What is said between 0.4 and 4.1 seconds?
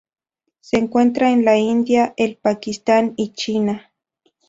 Se encuentra en la India, el Pakistán y China.